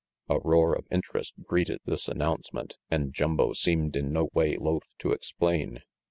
A 0.29 0.39
roar 0.39 0.73
of 0.73 0.87
interest 0.89 1.35
greeted 1.43 1.77
this 1.85 2.07
announcement 2.07 2.75
and 2.89 3.13
Jumbo 3.13 3.53
seemed 3.53 3.95
in 3.95 4.11
no 4.11 4.29
way 4.33 4.57
loath 4.57 4.97
to 4.97 5.11
explain. 5.11 5.83